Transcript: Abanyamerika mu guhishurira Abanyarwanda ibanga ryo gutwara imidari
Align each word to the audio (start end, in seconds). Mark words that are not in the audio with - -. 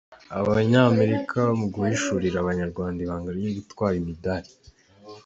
Abanyamerika 0.39 1.39
mu 1.59 1.65
guhishurira 1.73 2.37
Abanyarwanda 2.39 2.99
ibanga 3.05 3.29
ryo 3.37 3.51
gutwara 3.57 3.95
imidari 4.01 4.49